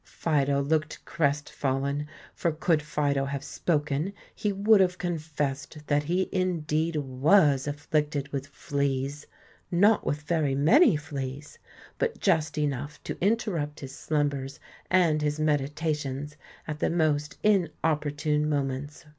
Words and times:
Fido 0.03 0.63
looked 0.63 1.05
crestfallen, 1.05 2.07
for 2.33 2.51
could 2.51 2.81
Fido 2.81 3.25
have 3.25 3.43
spoken 3.43 4.13
he 4.33 4.51
would 4.51 4.81
have 4.81 4.97
confessed 4.97 5.77
that 5.85 6.01
he 6.01 6.27
indeed 6.31 6.95
was 6.95 7.67
afflicted 7.67 8.27
with 8.29 8.47
fleas, 8.47 9.27
not 9.69 10.03
with 10.03 10.23
very 10.23 10.55
many 10.55 10.95
fleas, 10.95 11.59
but 11.99 12.19
just 12.19 12.57
enough 12.57 12.99
to 13.03 13.15
interrupt 13.23 13.81
his 13.81 13.95
slumbers 13.95 14.59
and 14.89 15.21
his 15.21 15.39
meditations 15.39 16.35
at 16.67 16.79
the 16.79 16.89
most 16.89 17.37
inopportune 17.43 18.49
moments. 18.49 19.05